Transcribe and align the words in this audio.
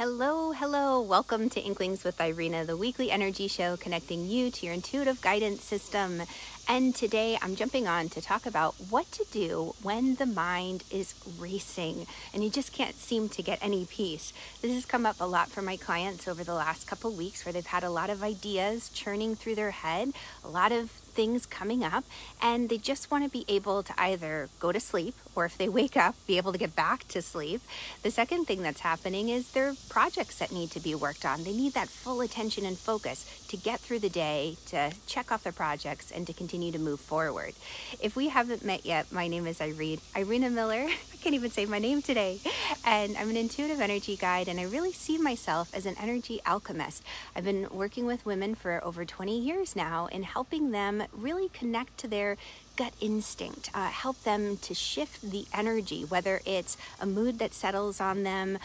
Hello, 0.00 0.52
hello. 0.52 0.98
Welcome 0.98 1.50
to 1.50 1.60
Inklings 1.60 2.04
with 2.04 2.22
Irena, 2.22 2.64
the 2.64 2.74
weekly 2.74 3.10
energy 3.10 3.48
show 3.48 3.76
connecting 3.76 4.26
you 4.26 4.50
to 4.50 4.64
your 4.64 4.74
intuitive 4.74 5.20
guidance 5.20 5.62
system. 5.62 6.22
And 6.66 6.94
today 6.94 7.36
I'm 7.42 7.54
jumping 7.54 7.86
on 7.86 8.08
to 8.10 8.22
talk 8.22 8.46
about 8.46 8.76
what 8.88 9.12
to 9.12 9.26
do 9.30 9.74
when 9.82 10.14
the 10.14 10.24
mind 10.24 10.84
is 10.90 11.14
racing 11.38 12.06
and 12.32 12.42
you 12.42 12.48
just 12.48 12.72
can't 12.72 12.94
seem 12.96 13.28
to 13.28 13.42
get 13.42 13.58
any 13.60 13.84
peace. 13.84 14.32
This 14.62 14.72
has 14.72 14.86
come 14.86 15.04
up 15.04 15.16
a 15.20 15.26
lot 15.26 15.50
for 15.50 15.60
my 15.60 15.76
clients 15.76 16.26
over 16.26 16.44
the 16.44 16.54
last 16.54 16.86
couple 16.86 17.10
weeks 17.10 17.44
where 17.44 17.52
they've 17.52 17.66
had 17.66 17.84
a 17.84 17.90
lot 17.90 18.08
of 18.08 18.22
ideas 18.22 18.88
churning 18.94 19.36
through 19.36 19.56
their 19.56 19.72
head, 19.72 20.12
a 20.42 20.48
lot 20.48 20.72
of 20.72 20.90
things 20.90 21.44
coming 21.44 21.84
up 21.84 22.04
and 22.40 22.70
they 22.70 22.78
just 22.78 23.10
want 23.10 23.24
to 23.24 23.28
be 23.28 23.44
able 23.48 23.82
to 23.82 23.92
either 24.00 24.48
go 24.60 24.72
to 24.72 24.80
sleep 24.80 25.14
or 25.34 25.44
if 25.44 25.56
they 25.56 25.68
wake 25.68 25.96
up 25.96 26.14
be 26.26 26.36
able 26.36 26.52
to 26.52 26.58
get 26.58 26.76
back 26.76 27.06
to 27.08 27.22
sleep. 27.22 27.60
The 28.02 28.10
second 28.10 28.46
thing 28.46 28.62
that's 28.62 28.80
happening 28.80 29.28
is 29.28 29.50
there 29.50 29.68
are 29.68 29.74
projects 29.88 30.38
that 30.38 30.52
need 30.52 30.70
to 30.72 30.80
be 30.80 30.94
worked 30.94 31.24
on. 31.24 31.44
They 31.44 31.52
need 31.52 31.74
that 31.74 31.88
full 31.88 32.20
attention 32.20 32.64
and 32.64 32.78
focus 32.78 33.44
to 33.48 33.56
get 33.56 33.80
through 33.80 34.00
the 34.00 34.08
day 34.08 34.56
to 34.66 34.92
check 35.06 35.32
off 35.32 35.44
the 35.44 35.52
projects 35.52 36.10
and 36.10 36.26
to 36.26 36.32
continue 36.32 36.72
to 36.72 36.78
move 36.78 37.00
forward. 37.00 37.54
If 38.00 38.16
we 38.16 38.28
haven't 38.28 38.64
met 38.64 38.84
yet 38.84 39.10
my 39.12 39.28
name 39.28 39.46
is 39.46 39.60
irene 39.60 40.00
Irena 40.16 40.50
Miller. 40.50 40.86
I 41.12 41.16
can't 41.22 41.34
even 41.34 41.50
say 41.50 41.66
my 41.66 41.78
name 41.78 42.00
today. 42.02 42.40
And 42.84 43.16
i'm 43.16 43.28
an 43.30 43.36
intuitive 43.36 43.80
energy 43.80 44.16
guide 44.16 44.48
and 44.48 44.58
i 44.58 44.64
really 44.64 44.92
see 44.92 45.18
myself 45.18 45.74
as 45.74 45.86
an 45.86 45.96
energy 46.00 46.40
alchemist. 46.46 47.02
I've 47.34 47.44
been 47.44 47.68
working 47.70 48.06
with 48.06 48.24
women 48.26 48.54
for 48.54 48.82
over 48.84 49.04
20 49.04 49.38
years 49.38 49.76
now 49.76 50.06
in 50.06 50.22
helping 50.22 50.70
them 50.70 51.02
really 51.12 51.48
connect 51.48 51.98
to 51.98 52.08
their 52.08 52.36
gut 52.80 52.94
instinct, 53.02 53.68
uh, 53.74 53.88
help 53.88 54.22
them 54.22 54.56
to 54.56 54.72
shift 54.72 55.20
the 55.20 55.44
energy, 55.52 56.02
whether 56.02 56.40
it's 56.46 56.78
a 56.98 57.04
mood 57.04 57.38
that 57.38 57.52
settles 57.52 58.00
on 58.00 58.22
them, 58.22 58.58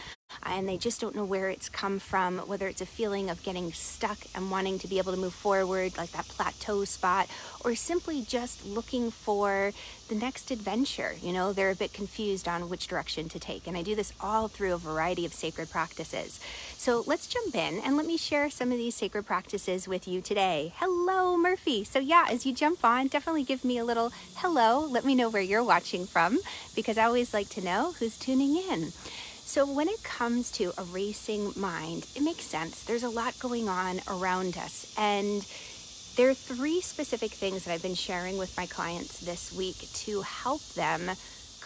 and 0.46 0.68
they 0.68 0.76
just 0.76 1.00
don't 1.00 1.14
know 1.14 1.24
where 1.24 1.48
it's 1.48 1.68
come 1.68 1.98
from, 1.98 2.38
whether 2.38 2.68
it's 2.68 2.80
a 2.80 2.86
feeling 2.86 3.30
of 3.30 3.42
getting 3.42 3.72
stuck 3.72 4.18
and 4.34 4.50
wanting 4.50 4.78
to 4.78 4.88
be 4.88 4.98
able 4.98 5.12
to 5.12 5.18
move 5.18 5.34
forward, 5.34 5.96
like 5.96 6.12
that 6.12 6.28
plateau 6.28 6.84
spot, 6.84 7.28
or 7.64 7.74
simply 7.74 8.22
just 8.22 8.64
looking 8.64 9.10
for 9.10 9.72
the 10.08 10.14
next 10.14 10.50
adventure. 10.50 11.16
You 11.20 11.32
know, 11.32 11.52
they're 11.52 11.70
a 11.70 11.76
bit 11.76 11.92
confused 11.92 12.46
on 12.46 12.68
which 12.68 12.86
direction 12.86 13.28
to 13.30 13.38
take. 13.38 13.66
And 13.66 13.76
I 13.76 13.82
do 13.82 13.94
this 13.94 14.12
all 14.20 14.48
through 14.48 14.74
a 14.74 14.78
variety 14.78 15.26
of 15.26 15.34
sacred 15.34 15.70
practices. 15.70 16.38
So 16.76 17.02
let's 17.06 17.26
jump 17.26 17.54
in 17.54 17.80
and 17.80 17.96
let 17.96 18.06
me 18.06 18.16
share 18.16 18.48
some 18.50 18.70
of 18.70 18.78
these 18.78 18.94
sacred 18.94 19.26
practices 19.26 19.88
with 19.88 20.06
you 20.06 20.20
today. 20.20 20.72
Hello, 20.76 21.36
Murphy. 21.36 21.84
So, 21.84 21.98
yeah, 21.98 22.26
as 22.30 22.46
you 22.46 22.54
jump 22.54 22.84
on, 22.84 23.08
definitely 23.08 23.44
give 23.44 23.64
me 23.64 23.78
a 23.78 23.84
little 23.84 24.12
hello. 24.36 24.86
Let 24.86 25.04
me 25.04 25.14
know 25.14 25.28
where 25.28 25.42
you're 25.42 25.64
watching 25.64 26.06
from 26.06 26.38
because 26.74 26.98
I 26.98 27.04
always 27.04 27.34
like 27.34 27.48
to 27.50 27.64
know 27.64 27.94
who's 27.98 28.16
tuning 28.16 28.56
in. 28.56 28.92
So, 29.48 29.64
when 29.64 29.88
it 29.88 30.02
comes 30.02 30.50
to 30.52 30.72
a 30.76 30.82
racing 30.82 31.52
mind, 31.54 32.04
it 32.16 32.22
makes 32.22 32.42
sense. 32.42 32.82
There's 32.82 33.04
a 33.04 33.08
lot 33.08 33.38
going 33.38 33.68
on 33.68 34.00
around 34.08 34.58
us. 34.58 34.92
And 34.98 35.46
there 36.16 36.28
are 36.28 36.34
three 36.34 36.80
specific 36.80 37.30
things 37.30 37.64
that 37.64 37.72
I've 37.72 37.80
been 37.80 37.94
sharing 37.94 38.38
with 38.38 38.56
my 38.56 38.66
clients 38.66 39.20
this 39.20 39.52
week 39.52 39.76
to 40.04 40.22
help 40.22 40.62
them 40.70 41.12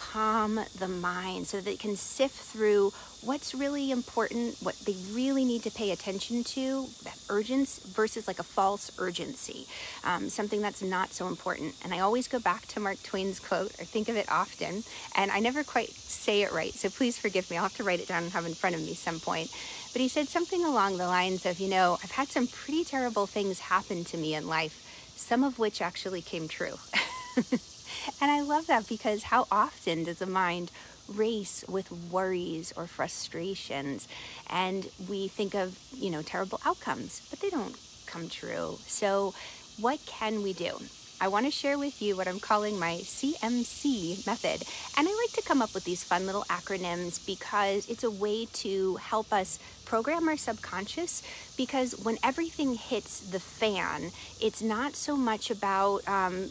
calm 0.00 0.58
the 0.78 0.88
mind 0.88 1.46
so 1.46 1.60
that 1.60 1.70
it 1.70 1.78
can 1.78 1.94
sift 1.94 2.34
through 2.34 2.92
what's 3.22 3.54
really 3.54 3.90
important, 3.90 4.56
what 4.62 4.74
they 4.86 4.96
really 5.12 5.44
need 5.44 5.62
to 5.62 5.70
pay 5.70 5.90
attention 5.90 6.42
to, 6.42 6.86
that 7.04 7.18
urgency 7.28 7.82
versus 7.92 8.26
like 8.26 8.38
a 8.38 8.42
false 8.42 8.90
urgency, 8.98 9.66
um, 10.04 10.30
something 10.30 10.62
that's 10.62 10.82
not 10.82 11.12
so 11.12 11.28
important. 11.28 11.74
And 11.84 11.92
I 11.92 12.00
always 12.00 12.28
go 12.28 12.38
back 12.38 12.66
to 12.68 12.80
Mark 12.80 13.02
Twain's 13.02 13.38
quote, 13.38 13.72
or 13.78 13.84
think 13.84 14.08
of 14.08 14.16
it 14.16 14.30
often, 14.32 14.82
and 15.14 15.30
I 15.30 15.40
never 15.40 15.62
quite 15.62 15.90
say 15.90 16.42
it 16.42 16.52
right, 16.52 16.72
so 16.72 16.88
please 16.88 17.18
forgive 17.18 17.50
me. 17.50 17.58
I'll 17.58 17.64
have 17.64 17.76
to 17.76 17.84
write 17.84 18.00
it 18.00 18.08
down 18.08 18.22
and 18.22 18.32
have 18.32 18.44
it 18.44 18.48
in 18.48 18.54
front 18.54 18.76
of 18.76 18.80
me 18.80 18.94
some 18.94 19.20
point. 19.20 19.50
But 19.92 20.00
he 20.00 20.08
said 20.08 20.28
something 20.28 20.64
along 20.64 20.96
the 20.96 21.06
lines 21.06 21.44
of, 21.44 21.60
you 21.60 21.68
know, 21.68 21.98
I've 22.02 22.12
had 22.12 22.28
some 22.28 22.46
pretty 22.46 22.84
terrible 22.84 23.26
things 23.26 23.58
happen 23.58 24.04
to 24.04 24.16
me 24.16 24.34
in 24.34 24.48
life, 24.48 25.12
some 25.16 25.44
of 25.44 25.58
which 25.58 25.82
actually 25.82 26.22
came 26.22 26.48
true. 26.48 26.76
and 28.20 28.30
I 28.30 28.40
love 28.40 28.66
that 28.66 28.88
because 28.88 29.24
how 29.24 29.46
often 29.50 30.04
does 30.04 30.18
the 30.18 30.26
mind 30.26 30.70
race 31.08 31.64
with 31.68 31.90
worries 32.10 32.72
or 32.76 32.86
frustrations? 32.86 34.08
And 34.48 34.88
we 35.08 35.28
think 35.28 35.54
of 35.54 35.78
you 35.92 36.10
know 36.10 36.22
terrible 36.22 36.60
outcomes 36.64 37.22
but 37.30 37.40
they 37.40 37.50
don't 37.50 37.76
come 38.06 38.28
true. 38.28 38.78
So 38.86 39.34
what 39.78 40.04
can 40.06 40.42
we 40.42 40.52
do 40.52 40.80
I 41.22 41.28
want 41.28 41.44
to 41.44 41.52
share 41.52 41.78
with 41.78 42.00
you 42.00 42.16
what 42.16 42.26
I'm 42.26 42.40
calling 42.40 42.78
my 42.78 42.94
CMC 43.02 44.26
method. 44.26 44.66
And 44.96 45.06
I 45.06 45.14
like 45.14 45.32
to 45.34 45.42
come 45.42 45.60
up 45.60 45.74
with 45.74 45.84
these 45.84 46.02
fun 46.02 46.24
little 46.24 46.44
acronyms 46.44 47.24
because 47.26 47.86
it's 47.90 48.04
a 48.04 48.10
way 48.10 48.46
to 48.46 48.96
help 48.96 49.30
us 49.30 49.58
program 49.84 50.28
our 50.28 50.36
subconscious 50.38 51.22
because 51.58 51.92
when 52.04 52.16
everything 52.22 52.74
hits 52.74 53.20
the 53.20 53.40
fan, 53.40 54.12
it's 54.40 54.62
not 54.62 54.96
so 54.96 55.14
much 55.14 55.50
about, 55.50 56.08
um, 56.08 56.48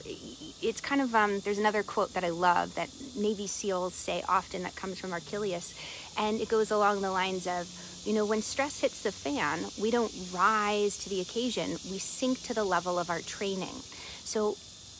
it's 0.62 0.82
kind 0.82 1.02
of, 1.02 1.16
um, 1.16 1.40
there's 1.40 1.58
another 1.58 1.82
quote 1.82 2.14
that 2.14 2.24
I 2.24 2.30
love 2.30 2.76
that 2.76 2.90
Navy 3.18 3.48
SEALs 3.48 3.96
say 3.96 4.24
often 4.30 4.62
that 4.64 4.76
comes 4.76 5.00
from 5.00 5.14
Archilochus, 5.14 5.74
and 6.16 6.40
it 6.40 6.48
goes 6.48 6.70
along 6.70 7.02
the 7.02 7.12
lines 7.12 7.48
of, 7.48 7.68
you 8.06 8.14
know, 8.14 8.26
when 8.26 8.44
stress 8.44 8.82
hits 8.82 9.02
the 9.02 9.12
fan, 9.12 9.60
we 9.82 9.90
don't 9.90 10.14
rise 10.32 10.98
to 11.00 11.10
the 11.10 11.22
occasion, 11.22 11.72
we 11.90 11.98
sink 11.98 12.44
to 12.44 12.54
the 12.54 12.64
level 12.64 13.00
of 13.00 13.10
our 13.10 13.22
training. 13.22 13.82
So 14.30 14.58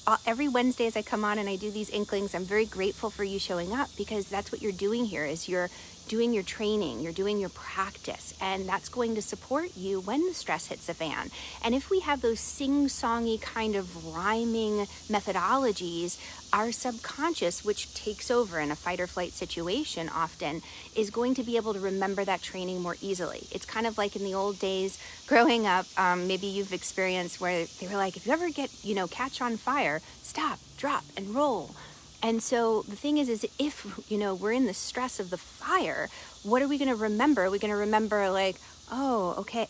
uh, 0.08 0.18
every 0.26 0.48
Wednesday 0.48 0.88
as 0.88 0.98
I 0.98 1.04
come 1.04 1.24
on 1.24 1.38
and 1.38 1.48
I 1.48 1.56
do 1.56 1.70
these 1.70 1.92
inklings, 1.92 2.34
I'm 2.34 2.46
very 2.46 2.66
grateful 2.66 3.12
for 3.12 3.24
you 3.24 3.38
showing 3.38 3.72
up 3.72 3.90
because 3.96 4.26
that's 4.26 4.52
what 4.52 4.60
you're 4.60 4.72
doing 4.72 5.06
here 5.06 5.24
is 5.24 5.48
you're 5.48 5.70
doing 6.10 6.34
your 6.34 6.44
training, 6.44 7.00
you're 7.00 7.14
doing 7.14 7.40
your 7.40 7.50
practice, 7.50 8.34
and 8.42 8.68
that's 8.68 8.90
going 8.90 9.14
to 9.14 9.22
support 9.22 9.78
you 9.78 10.02
when 10.02 10.26
the 10.28 10.34
stress 10.34 10.66
hits 10.66 10.88
the 10.88 10.94
fan. 10.94 11.30
And 11.64 11.76
if 11.76 11.92
we 11.92 12.00
have 12.02 12.22
those 12.22 12.40
sing-songy 12.40 13.40
kind 13.40 13.76
of 13.76 14.14
rhyming 14.14 14.88
methodologies, 15.08 16.18
our 16.52 16.72
subconscious, 16.72 17.64
which 17.64 17.94
takes 17.94 18.32
over 18.32 18.60
in 18.60 18.72
a 18.72 18.76
fight 18.76 19.00
or 19.00 19.06
flight 19.06 19.34
situation 19.34 20.10
often, 20.10 20.64
is 20.96 21.12
going 21.12 21.36
to 21.36 21.44
be 21.44 21.58
able 21.58 21.76
to 21.76 21.80
remember 21.80 22.26
that 22.26 22.42
training 22.42 22.82
more 22.82 22.98
easily. 23.02 23.48
It's 23.52 23.66
kind 23.66 23.86
of 23.86 23.98
like 23.98 24.16
in 24.16 24.24
the 24.24 24.34
old 24.34 24.58
days 24.58 24.98
growing 25.28 25.68
up, 25.68 25.86
um, 25.96 26.28
maybe 26.28 26.48
you've 26.48 26.74
experienced 26.74 27.40
where 27.40 27.66
they 27.80 27.88
were 27.88 27.98
like, 27.98 28.18
if 28.18 28.26
you 28.26 28.34
ever 28.34 28.50
get, 28.50 28.72
you 28.84 28.96
know, 28.96 29.08
catch 29.08 29.42
on 29.42 29.58
fire, 29.58 30.02
stop, 30.24 30.58
drop, 30.76 31.04
and 31.16 31.36
roll 31.36 31.76
and 32.22 32.42
so 32.44 32.84
the 32.84 32.96
thing 32.96 33.18
is, 33.18 33.30
is 33.30 33.48
if, 33.58 34.06
you 34.10 34.18
know, 34.18 34.36
we're 34.36 34.52
in 34.52 34.66
the 34.66 34.74
stress 34.74 35.20
of 35.20 35.30
the 35.30 35.38
fire, 35.38 36.10
what 36.44 36.62
are 36.62 36.68
we 36.68 36.78
going 36.78 36.90
to 36.90 36.96
remember? 36.96 37.46
Are 37.46 37.50
we 37.50 37.60
going 37.60 37.72
to 37.72 37.78
remember 37.78 38.30
like, 38.30 38.58
oh, 38.92 39.36
okay, 39.38 39.68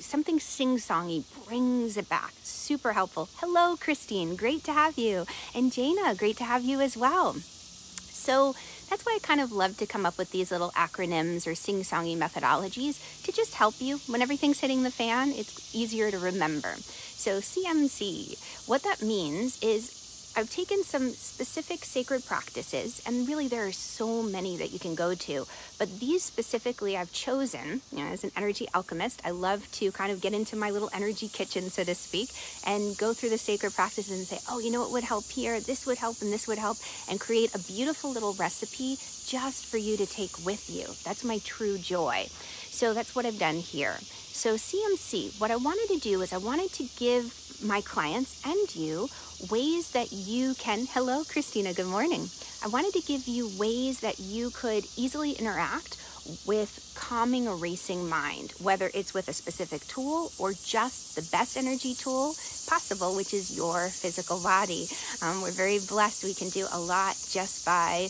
something 0.00 0.38
sing-songy 0.38 1.24
brings 1.46 1.96
it 1.96 2.08
back. 2.08 2.32
Super 2.42 2.92
helpful. 2.92 3.28
Hello, 3.36 3.76
Christine. 3.76 4.36
Great 4.36 4.64
to 4.64 4.72
have 4.72 4.98
you. 4.98 5.26
And 5.54 5.72
Jana, 5.72 6.14
great 6.14 6.36
to 6.38 6.44
have 6.44 6.64
you 6.64 6.80
as 6.80 6.96
well. 6.96 7.34
So 7.34 8.54
that's 8.88 9.04
why 9.04 9.16
I 9.16 9.18
kind 9.22 9.40
of 9.40 9.52
love 9.52 9.76
to 9.78 9.86
come 9.86 10.06
up 10.06 10.16
with 10.16 10.30
these 10.30 10.50
little 10.50 10.70
acronyms 10.70 11.46
or 11.46 11.54
sing-songy 11.54 12.16
methodologies 12.16 13.22
to 13.24 13.32
just 13.32 13.54
help 13.54 13.74
you 13.78 13.98
when 14.06 14.22
everything's 14.22 14.60
hitting 14.60 14.82
the 14.82 14.90
fan. 14.90 15.30
It's 15.30 15.74
easier 15.74 16.10
to 16.10 16.18
remember. 16.18 16.74
So 16.76 17.38
CMC, 17.38 18.68
what 18.68 18.82
that 18.84 19.02
means 19.02 19.62
is 19.62 20.01
I've 20.34 20.48
taken 20.48 20.82
some 20.82 21.10
specific 21.10 21.84
sacred 21.84 22.24
practices, 22.24 23.02
and 23.06 23.28
really 23.28 23.48
there 23.48 23.66
are 23.66 23.72
so 23.72 24.22
many 24.22 24.56
that 24.56 24.72
you 24.72 24.78
can 24.78 24.94
go 24.94 25.14
to, 25.14 25.46
but 25.78 26.00
these 26.00 26.22
specifically 26.22 26.96
I've 26.96 27.12
chosen, 27.12 27.82
you 27.92 27.98
know, 27.98 28.10
as 28.10 28.24
an 28.24 28.32
energy 28.34 28.66
alchemist, 28.74 29.20
I 29.26 29.30
love 29.30 29.70
to 29.72 29.92
kind 29.92 30.10
of 30.10 30.22
get 30.22 30.32
into 30.32 30.56
my 30.56 30.70
little 30.70 30.88
energy 30.94 31.28
kitchen, 31.28 31.68
so 31.68 31.84
to 31.84 31.94
speak, 31.94 32.30
and 32.66 32.96
go 32.96 33.12
through 33.12 33.28
the 33.28 33.36
sacred 33.36 33.74
practices 33.74 34.16
and 34.16 34.26
say, 34.26 34.38
oh, 34.50 34.58
you 34.58 34.70
know 34.70 34.80
what 34.80 34.92
would 34.92 35.04
help 35.04 35.28
here, 35.30 35.60
this 35.60 35.86
would 35.86 35.98
help, 35.98 36.22
and 36.22 36.32
this 36.32 36.48
would 36.48 36.58
help, 36.58 36.78
and 37.10 37.20
create 37.20 37.54
a 37.54 37.58
beautiful 37.58 38.10
little 38.10 38.32
recipe 38.34 38.96
just 39.26 39.66
for 39.66 39.76
you 39.76 39.98
to 39.98 40.06
take 40.06 40.32
with 40.46 40.70
you. 40.70 40.86
That's 41.04 41.24
my 41.24 41.40
true 41.44 41.76
joy. 41.76 42.26
So 42.70 42.94
that's 42.94 43.14
what 43.14 43.26
I've 43.26 43.38
done 43.38 43.56
here. 43.56 43.96
So 44.32 44.54
CMC, 44.54 45.38
what 45.38 45.50
I 45.50 45.56
wanted 45.56 45.88
to 45.94 46.00
do 46.00 46.22
is 46.22 46.32
I 46.32 46.38
wanted 46.38 46.72
to 46.72 46.84
give 46.98 47.41
my 47.62 47.80
clients 47.80 48.40
and 48.46 48.74
you 48.74 49.08
ways 49.50 49.90
that 49.92 50.12
you 50.12 50.54
can. 50.54 50.86
Hello, 50.86 51.24
Christina, 51.24 51.72
good 51.72 51.86
morning. 51.86 52.28
I 52.64 52.68
wanted 52.68 52.92
to 52.94 53.06
give 53.06 53.26
you 53.26 53.50
ways 53.58 54.00
that 54.00 54.20
you 54.20 54.50
could 54.50 54.84
easily 54.96 55.32
interact 55.32 55.98
with 56.46 56.92
calming 56.94 57.48
a 57.48 57.54
racing 57.54 58.08
mind, 58.08 58.52
whether 58.60 58.90
it's 58.94 59.12
with 59.14 59.28
a 59.28 59.32
specific 59.32 59.86
tool 59.88 60.30
or 60.38 60.52
just 60.52 61.16
the 61.16 61.28
best 61.36 61.56
energy 61.56 61.94
tool 61.94 62.34
possible, 62.68 63.16
which 63.16 63.34
is 63.34 63.56
your 63.56 63.88
physical 63.88 64.40
body. 64.40 64.86
Um, 65.20 65.42
we're 65.42 65.50
very 65.50 65.78
blessed. 65.80 66.24
We 66.24 66.34
can 66.34 66.50
do 66.50 66.66
a 66.72 66.78
lot 66.78 67.16
just 67.30 67.66
by 67.66 68.08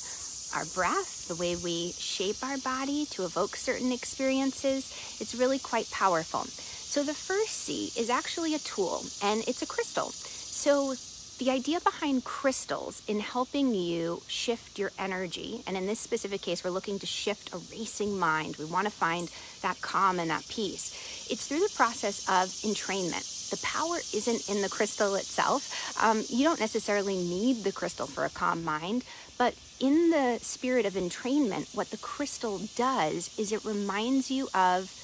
our 0.55 0.67
breath, 0.75 1.29
the 1.29 1.37
way 1.37 1.57
we 1.57 1.93
shape 1.93 2.37
our 2.43 2.59
body 2.59 3.07
to 3.07 3.25
evoke 3.25 3.57
certain 3.57 3.91
experiences. 3.91 4.93
It's 5.19 5.35
really 5.35 5.59
quite 5.59 5.91
powerful. 5.91 6.47
So, 6.93 7.03
the 7.03 7.15
first 7.15 7.53
C 7.53 7.91
is 7.97 8.11
actually 8.11 8.55
a 8.55 8.59
tool 8.59 9.03
and 9.23 9.43
it's 9.49 9.63
a 9.63 9.67
crystal. 9.67 10.11
So, 10.11 10.93
the 11.39 11.51
idea 11.51 11.81
behind 11.81 12.23
crystals 12.25 13.01
in 13.09 13.21
helping 13.21 13.75
you 13.75 14.21
shift 14.27 14.79
your 14.79 14.93
energy, 14.99 15.63
and 15.67 15.75
in 15.79 15.87
this 15.87 16.01
specific 16.01 16.43
case, 16.43 16.63
we're 16.63 16.69
looking 16.69 16.99
to 16.99 17.07
shift 17.07 17.55
a 17.55 17.61
racing 17.71 18.19
mind. 18.19 18.59
We 18.59 18.67
want 18.67 18.89
to 18.89 18.93
find 18.93 19.31
that 19.63 19.81
calm 19.81 20.21
and 20.21 20.29
that 20.29 20.47
peace. 20.49 20.93
It's 21.31 21.47
through 21.47 21.61
the 21.61 21.73
process 21.75 22.29
of 22.29 22.49
entrainment. 22.61 23.49
The 23.49 23.67
power 23.67 23.97
isn't 24.13 24.51
in 24.55 24.61
the 24.61 24.69
crystal 24.69 25.15
itself. 25.15 25.97
Um, 25.99 26.25
you 26.29 26.45
don't 26.45 26.61
necessarily 26.61 27.17
need 27.17 27.65
the 27.65 27.73
crystal 27.73 28.07
for 28.07 28.27
a 28.27 28.29
calm 28.29 28.63
mind, 28.65 29.05
but 29.39 29.55
in 29.81 30.11
the 30.11 30.41
spirit 30.43 30.85
of 30.85 30.93
entrainment, 30.93 31.75
what 31.75 31.91
the 31.91 31.97
crystal 31.97 32.61
does 32.77 33.35
is 33.39 33.51
it 33.51 33.65
reminds 33.65 34.31
you 34.31 34.49
of 34.55 35.02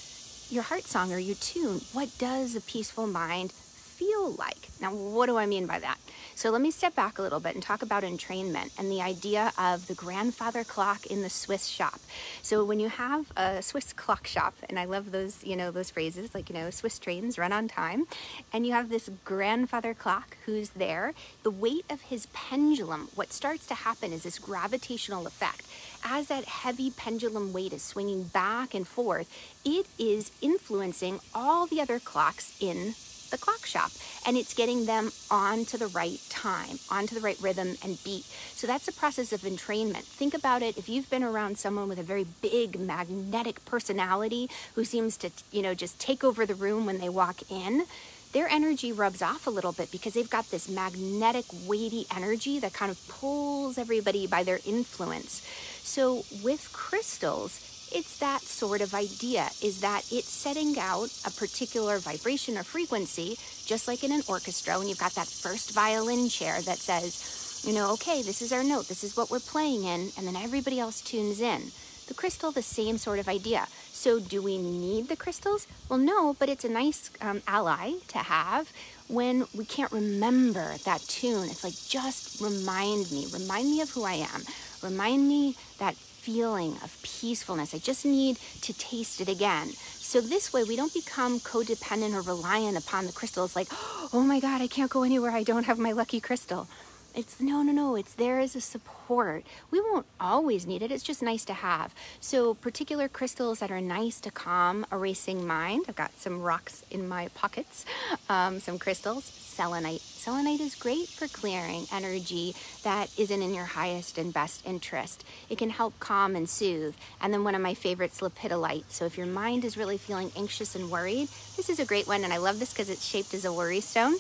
your 0.51 0.63
heart 0.63 0.85
song 0.85 1.13
or 1.13 1.19
your 1.19 1.37
tune. 1.37 1.81
What 1.93 2.17
does 2.19 2.57
a 2.57 2.61
peaceful 2.61 3.07
mind 3.07 3.53
feel 3.53 4.33
like? 4.33 4.69
Now, 4.81 4.95
what 4.95 5.27
do 5.27 5.37
I 5.37 5.47
mean 5.47 5.67
by 5.67 5.81
that? 5.81 5.99
So 6.35 6.51
let 6.51 6.61
me 6.61 6.71
step 6.71 6.95
back 6.95 7.19
a 7.19 7.23
little 7.23 7.41
bit 7.41 7.55
and 7.55 7.63
talk 7.63 7.83
about 7.83 8.05
entrainment 8.05 8.71
and 8.79 8.93
the 8.93 9.03
idea 9.03 9.53
of 9.59 9.89
the 9.89 9.95
grandfather 9.95 10.63
clock 10.63 11.05
in 11.07 11.23
the 11.23 11.29
Swiss 11.29 11.67
shop. 11.67 11.99
So 12.43 12.65
when 12.65 12.79
you 12.79 12.89
have 12.89 13.33
a 13.37 13.61
Swiss 13.61 13.93
clock 13.93 14.29
shop, 14.29 14.55
and 14.69 14.79
I 14.79 14.85
love 14.85 15.11
those, 15.11 15.43
you 15.43 15.57
know, 15.57 15.73
those 15.73 15.91
phrases 15.91 16.33
like, 16.33 16.49
you 16.49 16.55
know, 16.55 16.71
Swiss 16.71 17.01
trains 17.01 17.39
run 17.39 17.53
on 17.53 17.67
time, 17.67 18.07
and 18.53 18.65
you 18.65 18.73
have 18.73 18.89
this 18.89 19.11
grandfather 19.25 19.95
clock 19.95 20.37
who's 20.47 20.71
there, 20.71 21.13
the 21.43 21.51
weight 21.51 21.85
of 21.91 22.03
his 22.03 22.27
pendulum, 22.27 23.09
what 23.17 23.33
starts 23.33 23.67
to 23.67 23.75
happen 23.75 24.13
is 24.13 24.23
this 24.23 24.39
gravitational 24.39 25.27
effect. 25.27 25.63
As 26.05 26.29
that 26.29 26.45
heavy 26.45 26.91
pendulum 26.91 27.53
weight 27.53 27.73
is 27.73 27.83
swinging 27.83 28.25
back 28.25 28.75
and 28.75 28.87
forth, 28.87 29.31
it 29.65 29.87
is 29.99 30.31
influencing 30.41 31.21
all 31.35 31.67
the 31.67 31.81
other 31.81 31.99
clocks 31.99 32.57
in 32.61 32.95
the 33.31 33.39
clock 33.39 33.67
shop 33.67 33.91
and 34.27 34.37
it's 34.37 34.55
getting 34.55 34.87
them 34.87 35.13
onto 35.31 35.77
the 35.77 35.87
right 35.89 36.19
time, 36.31 36.79
onto 36.91 37.15
the 37.15 37.21
right 37.21 37.39
rhythm 37.41 37.77
and 37.83 38.03
beat. 38.03 38.25
So 38.55 38.67
that's 38.67 38.89
a 38.89 38.93
process 38.93 39.33
of 39.33 39.43
entrainment. 39.43 40.05
Think 40.05 40.35
about 40.35 40.63
it 40.63 40.79
if 40.79 40.89
you've 40.89 41.11
been 41.11 41.23
around 41.23 41.59
someone 41.59 41.89
with 41.89 41.99
a 41.99 42.03
very 42.03 42.25
big 42.41 42.79
magnetic 42.81 43.65
personality 43.65 44.49
who 44.75 44.85
seems 44.85 45.17
to, 45.19 45.31
you 45.53 45.63
know, 45.63 45.75
just 45.75 46.01
take 46.01 46.25
over 46.25 46.47
the 46.47 46.55
room 46.55 46.87
when 46.87 46.99
they 46.99 47.09
walk 47.09 47.51
in 47.51 47.85
their 48.33 48.49
energy 48.49 48.93
rubs 48.93 49.23
off 49.23 49.47
a 49.47 49.51
little 49.51 49.73
bit 49.73 49.91
because 49.91 50.13
they've 50.13 50.29
got 50.29 50.51
this 50.51 50.69
magnetic, 50.69 51.47
weighty 51.67 52.07
energy 52.15 52.59
that 52.59 52.75
kind 52.75 52.91
of 52.91 53.09
pulls 53.09 53.79
everybody 53.79 54.27
by 54.27 54.43
their 54.43 54.61
influence. 54.67 55.43
So, 55.89 56.23
with 56.45 56.71
crystals, 56.75 57.89
it's 57.95 58.19
that 58.19 58.43
sort 58.43 58.83
of 58.83 58.93
idea 58.93 59.49
is 59.63 59.81
that 59.81 60.05
it's 60.13 60.29
setting 60.29 60.79
out 60.79 61.09
a 61.25 61.31
particular 61.31 61.99
vibration 61.99 62.59
or 62.59 62.63
frequency, 62.63 63.39
just 63.65 63.89
like 63.89 64.05
in 64.05 64.13
an 64.13 64.21
orchestra 64.29 64.79
when 64.79 64.87
you've 64.87 64.99
got 64.99 65.15
that 65.15 65.27
first 65.27 65.73
violin 65.73 66.29
chair 66.29 66.61
that 66.61 66.77
says, 66.77 67.63
you 67.67 67.73
know, 67.73 67.91
okay, 67.95 68.21
this 68.21 68.43
is 68.43 68.53
our 68.53 68.63
note, 68.63 68.87
this 68.87 69.03
is 69.03 69.17
what 69.17 69.31
we're 69.31 69.41
playing 69.41 69.85
in, 69.85 70.11
and 70.19 70.27
then 70.27 70.37
everybody 70.37 70.79
else 70.79 71.01
tunes 71.01 71.41
in. 71.41 71.73
The 72.07 72.15
crystal, 72.15 72.53
the 72.53 72.63
same 72.63 72.99
sort 72.99 73.19
of 73.19 73.27
idea. 73.27 73.67
So, 73.91 74.21
do 74.21 74.43
we 74.43 74.59
need 74.59 75.09
the 75.09 75.17
crystals? 75.17 75.67
Well, 75.89 75.99
no, 75.99 76.37
but 76.39 76.51
it's 76.51 76.67
a 76.67 76.69
nice 76.69 77.11
um, 77.23 77.41
ally 77.49 77.95
to 78.09 78.19
have 78.19 78.71
when 79.09 79.47
we 79.57 79.65
can't 79.65 79.91
remember 79.91 80.77
that 80.85 81.01
tune. 81.09 81.49
It's 81.49 81.65
like, 81.65 81.81
just 81.89 82.43
remind 82.43 83.11
me, 83.11 83.27
remind 83.33 83.71
me 83.71 83.81
of 83.81 83.91
who 83.91 84.05
I 84.05 84.25
am, 84.35 84.43
remind 84.83 85.29
me 85.29 85.57
that 85.79 85.95
feeling 85.97 86.73
of 86.85 86.99
peacefulness. 87.03 87.75
I 87.75 87.79
just 87.79 88.05
need 88.05 88.39
to 88.63 88.73
taste 88.77 89.21
it 89.21 89.29
again. 89.29 89.69
So 89.95 90.21
this 90.21 90.53
way 90.53 90.65
we 90.65 90.77
don't 90.77 90.93
become 90.93 91.41
codependent 91.41 92.15
or 92.15 92.23
reliant 92.23 92.77
upon 92.77 93.07
the 93.07 93.13
crystals 93.13 93.57
like, 93.57 93.69
oh 94.13 94.25
my 94.27 94.41
God, 94.41 94.61
I 94.61 94.67
can't 94.67 94.91
go 94.91 95.03
anywhere. 95.03 95.31
I 95.31 95.43
don't 95.43 95.65
have 95.65 95.79
my 95.79 95.93
lucky 95.93 96.21
crystal. 96.21 96.69
It's 97.15 97.41
no, 97.41 97.63
no, 97.63 97.73
no. 97.73 97.97
It's 97.97 98.15
there 98.15 98.39
as 98.39 98.55
a 98.55 98.61
support. 98.61 99.45
We 99.71 99.81
won't 99.81 100.07
always 100.21 100.67
need 100.67 100.83
it. 100.83 100.93
It's 100.93 101.03
just 101.03 101.23
nice 101.23 101.45
to 101.47 101.55
have. 101.55 101.95
So, 102.21 102.55
particular 102.55 103.09
crystals 103.09 103.59
that 103.59 103.71
are 103.71 103.81
nice 103.81 104.21
to 104.21 104.31
calm 104.31 104.87
a 104.93 104.97
racing 104.97 105.47
mind. 105.47 105.87
I've 105.89 105.97
got 105.97 106.17
some 106.21 106.43
rocks 106.43 106.85
in 106.91 107.09
my 107.09 107.29
pockets, 107.29 107.85
um, 108.29 108.61
some 108.61 108.79
crystals. 108.79 109.25
Selenite. 109.25 110.01
Selenite 110.01 110.61
is 110.61 110.77
great 110.77 111.09
for 111.09 111.27
clearing 111.27 111.87
energy 111.93 112.55
that 112.85 113.11
isn't 113.19 113.43
in 113.43 113.53
your 113.53 113.65
highest 113.65 114.17
and 114.17 114.33
best 114.33 114.65
interest. 114.65 115.25
It 115.51 115.59
can 115.59 115.71
help 115.71 115.99
calm 115.99 116.37
and 116.37 116.49
soothe. 116.49 116.95
And 117.21 117.35
then 117.35 117.43
one 117.43 117.57
of 117.57 117.61
my 117.61 117.75
favorites, 117.75 118.21
lepidolite. 118.21 118.85
So, 118.91 119.07
if 119.07 119.19
your 119.19 119.27
mind 119.27 119.65
is 119.65 119.77
really 119.77 119.99
feeling 119.99 120.31
anxious 120.37 120.77
and 120.77 120.91
worried, 120.91 121.29
this 121.57 121.69
is 121.69 121.81
a 121.81 121.87
great 121.87 122.07
one. 122.07 122.23
And 122.23 122.33
I 122.33 122.37
love 122.37 122.61
this 122.61 122.73
because 122.73 122.91
it's 122.91 123.05
shaped 123.05 123.35
as 123.35 123.45
a 123.45 123.53
worry 123.53 123.81
stone. 123.81 124.15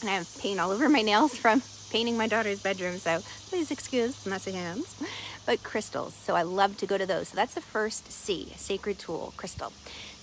And 0.00 0.10
I 0.10 0.14
have 0.14 0.38
paint 0.38 0.58
all 0.58 0.72
over 0.72 0.88
my 0.88 1.02
nails 1.02 1.36
from 1.36 1.62
painting 1.94 2.16
my 2.16 2.26
daughter's 2.26 2.60
bedroom, 2.60 2.98
so 2.98 3.20
please 3.50 3.70
excuse 3.70 4.16
the 4.16 4.30
messy 4.30 4.50
hands. 4.50 5.00
But 5.46 5.62
crystals, 5.62 6.12
so 6.12 6.34
I 6.34 6.42
love 6.42 6.76
to 6.78 6.86
go 6.86 6.98
to 6.98 7.06
those. 7.06 7.28
So 7.28 7.36
that's 7.36 7.54
the 7.54 7.60
first 7.60 8.10
C, 8.10 8.52
sacred 8.56 8.98
tool, 8.98 9.32
crystal. 9.36 9.72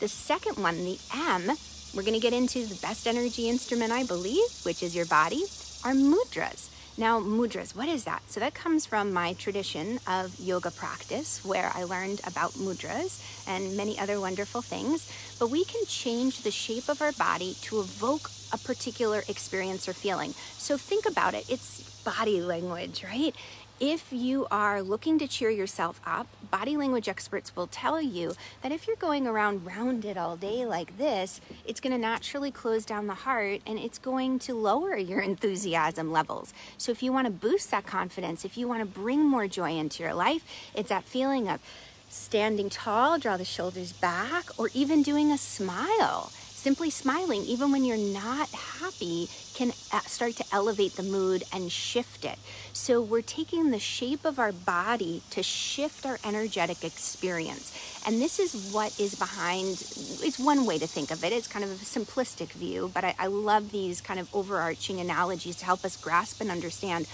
The 0.01 0.09
second 0.09 0.61
one, 0.61 0.83
the 0.83 0.99
M, 1.15 1.49
we're 1.95 2.03
going 2.03 2.13
to 2.13 2.19
get 2.19 2.33
into 2.33 2.65
the 2.65 2.75
best 2.81 3.07
energy 3.07 3.47
instrument, 3.47 3.93
I 3.93 4.03
believe, 4.03 4.49
which 4.63 4.83
is 4.83 4.93
your 4.93 5.05
body, 5.05 5.43
are 5.85 5.93
mudras. 5.93 6.67
Now, 6.97 7.19
mudras, 7.21 7.73
what 7.75 7.87
is 7.87 8.03
that? 8.03 8.21
So, 8.27 8.39
that 8.41 8.53
comes 8.53 8.85
from 8.85 9.13
my 9.13 9.33
tradition 9.33 9.99
of 10.05 10.37
yoga 10.39 10.71
practice 10.71 11.43
where 11.43 11.71
I 11.73 11.83
learned 11.83 12.19
about 12.27 12.51
mudras 12.51 13.21
and 13.47 13.77
many 13.77 13.97
other 13.97 14.19
wonderful 14.19 14.61
things. 14.61 15.09
But 15.39 15.49
we 15.49 15.63
can 15.63 15.85
change 15.85 16.41
the 16.41 16.51
shape 16.51 16.89
of 16.89 17.01
our 17.01 17.13
body 17.13 17.55
to 17.61 17.79
evoke 17.79 18.29
a 18.51 18.57
particular 18.57 19.23
experience 19.29 19.87
or 19.87 19.93
feeling. 19.93 20.33
So, 20.57 20.77
think 20.77 21.05
about 21.05 21.33
it 21.33 21.49
it's 21.49 21.81
body 22.03 22.41
language, 22.41 23.03
right? 23.03 23.35
If 23.83 24.13
you 24.13 24.45
are 24.51 24.83
looking 24.83 25.17
to 25.17 25.27
cheer 25.27 25.49
yourself 25.49 25.99
up, 26.05 26.27
body 26.51 26.77
language 26.77 27.09
experts 27.09 27.55
will 27.55 27.65
tell 27.65 27.99
you 27.99 28.33
that 28.61 28.71
if 28.71 28.85
you're 28.85 28.95
going 28.95 29.25
around 29.25 29.65
rounded 29.65 30.17
all 30.17 30.37
day 30.37 30.67
like 30.67 30.99
this, 30.99 31.41
it's 31.65 31.79
going 31.79 31.91
to 31.91 31.97
naturally 31.97 32.51
close 32.51 32.85
down 32.85 33.07
the 33.07 33.15
heart 33.15 33.61
and 33.65 33.79
it's 33.79 33.97
going 33.97 34.37
to 34.37 34.53
lower 34.53 34.95
your 34.95 35.19
enthusiasm 35.31 36.11
levels. 36.11 36.53
So, 36.77 36.91
if 36.91 37.01
you 37.01 37.11
want 37.11 37.25
to 37.25 37.31
boost 37.31 37.71
that 37.71 37.87
confidence, 37.87 38.45
if 38.45 38.55
you 38.55 38.67
want 38.67 38.81
to 38.81 38.85
bring 38.85 39.25
more 39.25 39.47
joy 39.47 39.71
into 39.71 40.03
your 40.03 40.13
life, 40.13 40.45
it's 40.75 40.89
that 40.89 41.05
feeling 41.05 41.49
of 41.49 41.59
standing 42.07 42.69
tall, 42.69 43.17
draw 43.17 43.35
the 43.35 43.45
shoulders 43.45 43.93
back, 43.93 44.45
or 44.59 44.69
even 44.75 45.01
doing 45.01 45.31
a 45.31 45.39
smile 45.39 46.31
Simply 46.61 46.91
smiling, 46.91 47.41
even 47.45 47.71
when 47.71 47.83
you're 47.83 47.97
not 47.97 48.47
happy, 48.51 49.27
can 49.55 49.71
uh, 49.91 49.99
start 50.01 50.35
to 50.35 50.45
elevate 50.51 50.95
the 50.95 51.01
mood 51.01 51.43
and 51.51 51.71
shift 51.71 52.23
it. 52.23 52.37
So, 52.71 53.01
we're 53.01 53.23
taking 53.23 53.71
the 53.71 53.79
shape 53.79 54.25
of 54.25 54.37
our 54.37 54.51
body 54.51 55.23
to 55.31 55.41
shift 55.41 56.05
our 56.05 56.19
energetic 56.23 56.83
experience. 56.83 57.75
And 58.05 58.21
this 58.21 58.37
is 58.37 58.71
what 58.71 58.99
is 58.99 59.15
behind, 59.15 59.69
it's 60.21 60.37
one 60.37 60.67
way 60.67 60.77
to 60.77 60.85
think 60.85 61.09
of 61.09 61.23
it. 61.23 61.33
It's 61.33 61.47
kind 61.47 61.65
of 61.65 61.71
a 61.71 61.83
simplistic 61.83 62.51
view, 62.51 62.91
but 62.93 63.03
I, 63.03 63.15
I 63.17 63.25
love 63.25 63.71
these 63.71 63.99
kind 63.99 64.19
of 64.19 64.29
overarching 64.31 64.99
analogies 64.99 65.55
to 65.55 65.65
help 65.65 65.83
us 65.83 65.97
grasp 65.97 66.41
and 66.41 66.51
understand 66.51 67.07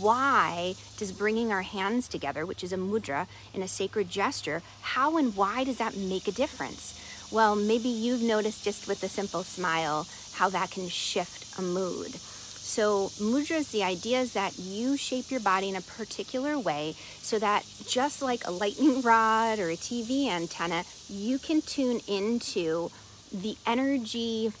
why 0.00 0.74
does 0.96 1.12
bringing 1.12 1.52
our 1.52 1.62
hands 1.62 2.08
together, 2.08 2.44
which 2.44 2.64
is 2.64 2.72
a 2.72 2.76
mudra 2.76 3.28
in 3.54 3.62
a 3.62 3.68
sacred 3.68 4.10
gesture, 4.10 4.60
how 4.80 5.16
and 5.16 5.36
why 5.36 5.62
does 5.62 5.78
that 5.78 5.96
make 5.96 6.26
a 6.26 6.32
difference? 6.32 7.00
Well, 7.30 7.54
maybe 7.56 7.88
you've 7.88 8.22
noticed 8.22 8.64
just 8.64 8.88
with 8.88 9.02
a 9.02 9.08
simple 9.08 9.42
smile 9.42 10.06
how 10.34 10.48
that 10.48 10.70
can 10.70 10.88
shift 10.88 11.58
a 11.58 11.62
mood. 11.62 12.14
So, 12.14 13.08
mudras, 13.18 13.70
the 13.70 13.82
idea 13.82 14.20
is 14.20 14.32
that 14.32 14.58
you 14.58 14.96
shape 14.96 15.30
your 15.30 15.40
body 15.40 15.68
in 15.68 15.76
a 15.76 15.80
particular 15.80 16.58
way 16.58 16.94
so 17.20 17.38
that 17.38 17.64
just 17.86 18.22
like 18.22 18.46
a 18.46 18.50
lightning 18.50 19.00
rod 19.02 19.58
or 19.58 19.70
a 19.70 19.76
TV 19.76 20.28
antenna, 20.28 20.84
you 21.08 21.38
can 21.38 21.60
tune 21.60 22.00
into 22.06 22.90
the 23.32 23.56
energy 23.66 24.52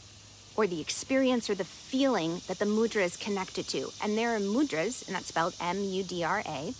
or 0.56 0.66
the 0.66 0.80
experience 0.80 1.48
or 1.48 1.54
the 1.54 1.64
feeling 1.64 2.40
that 2.48 2.58
the 2.58 2.64
mudra 2.64 3.04
is 3.04 3.16
connected 3.16 3.68
to. 3.68 3.90
And 4.02 4.18
there 4.18 4.34
are 4.34 4.40
mudras, 4.40 5.06
and 5.06 5.14
that's 5.14 5.28
spelled 5.28 5.54
M 5.60 5.84
U 5.84 6.02
D 6.02 6.24
R 6.24 6.42
A, 6.44 6.74